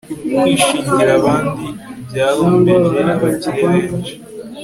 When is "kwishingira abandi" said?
0.37-1.65